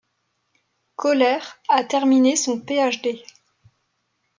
[0.95, 3.23] Koller a terminé son Ph.D.